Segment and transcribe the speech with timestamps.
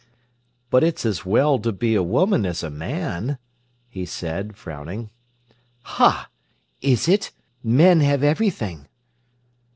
[0.71, 3.37] "But it's as well to be a woman as a man,"
[3.87, 5.11] he said, frowning.
[5.83, 6.27] "Ha!
[6.81, 7.31] Is it?
[7.63, 8.87] Men have everything."